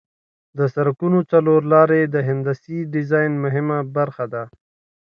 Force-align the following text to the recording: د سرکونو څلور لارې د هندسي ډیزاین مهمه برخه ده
د 0.57 0.59
سرکونو 0.73 1.19
څلور 1.31 1.61
لارې 1.73 2.01
د 2.03 2.15
هندسي 2.27 2.79
ډیزاین 2.93 3.31
مهمه 3.43 3.77
برخه 3.95 4.25
ده 4.33 4.43